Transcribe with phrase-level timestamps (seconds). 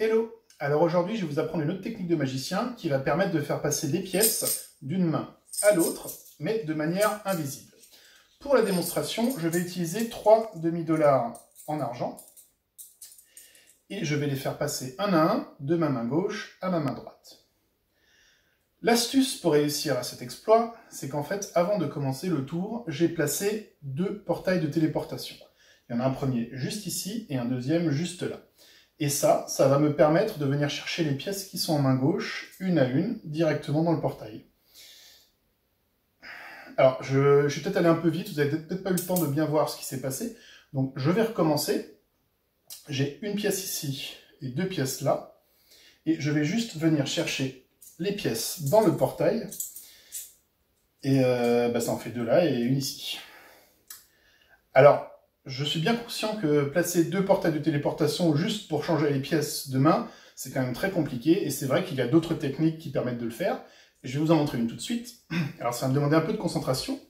[0.00, 3.32] Hello Alors aujourd'hui, je vais vous apprendre une autre technique de magicien qui va permettre
[3.32, 7.72] de faire passer des pièces d'une main à l'autre, mais de manière invisible.
[8.38, 12.16] Pour la démonstration, je vais utiliser trois demi-dollars en argent
[13.90, 16.78] et je vais les faire passer un à un de ma main gauche à ma
[16.78, 17.40] main droite.
[18.82, 23.08] L'astuce pour réussir à cet exploit, c'est qu'en fait, avant de commencer le tour, j'ai
[23.08, 25.34] placé deux portails de téléportation.
[25.90, 28.38] Il y en a un premier juste ici et un deuxième juste là.
[29.00, 31.94] Et ça, ça va me permettre de venir chercher les pièces qui sont en main
[31.94, 34.44] gauche, une à une, directement dans le portail.
[36.76, 39.18] Alors, je, suis peut-être allé un peu vite, vous n'avez peut-être pas eu le temps
[39.18, 40.36] de bien voir ce qui s'est passé.
[40.72, 41.98] Donc, je vais recommencer.
[42.88, 45.40] J'ai une pièce ici et deux pièces là.
[46.06, 47.66] Et je vais juste venir chercher
[47.98, 49.48] les pièces dans le portail.
[51.02, 53.18] Et euh, bah, ça en fait deux là et une ici.
[54.74, 55.10] Alors,
[55.48, 59.70] je suis bien conscient que placer deux portails de téléportation juste pour changer les pièces
[59.70, 62.78] de main, c'est quand même très compliqué, et c'est vrai qu'il y a d'autres techniques
[62.78, 63.60] qui permettent de le faire.
[64.04, 65.14] Je vais vous en montrer une tout de suite.
[65.60, 67.00] Alors ça va me demander un peu de concentration.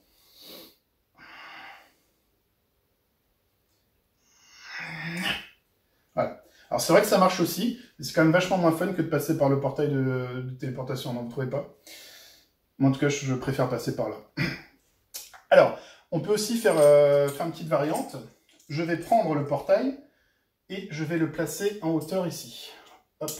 [6.15, 6.41] Voilà.
[6.69, 9.01] Alors c'est vrai que ça marche aussi, mais c'est quand même vachement moins fun que
[9.01, 11.77] de passer par le portail de, téléportation, non, vous trouvez pas
[12.77, 14.15] Moi en tout cas, je préfère passer par là.
[15.49, 15.77] Alors,
[16.11, 18.15] on peut aussi euh, faire, une petite variante.
[18.67, 19.97] Je vais prendre le portail
[20.69, 22.69] et je vais le placer en hauteur ici.
[23.19, 23.31] Hop,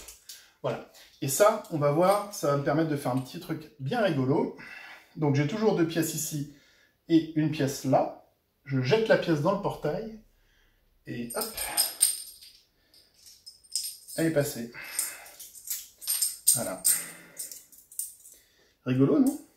[0.61, 0.91] voilà.
[1.21, 4.01] Et ça, on va voir, ça va me permettre de faire un petit truc bien
[4.01, 4.57] rigolo.
[5.15, 6.53] Donc j'ai toujours deux pièces ici
[7.07, 8.31] et une pièce là.
[8.65, 10.19] Je jette la pièce dans le portail
[11.07, 11.45] et hop,
[14.15, 14.71] elle est passée.
[16.55, 16.83] Voilà.
[18.85, 19.48] Rigolo, non?